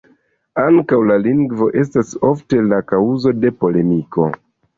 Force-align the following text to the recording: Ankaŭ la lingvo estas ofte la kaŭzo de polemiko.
Ankaŭ 0.61 0.97
la 1.09 1.17
lingvo 1.25 1.67
estas 1.81 2.15
ofte 2.31 2.63
la 2.71 2.81
kaŭzo 2.93 3.35
de 3.45 3.53
polemiko. 3.61 4.29